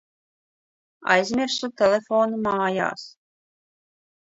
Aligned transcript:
Aizmirsu 1.15 1.69
telefonu 1.83 2.41
mājās. 2.49 3.07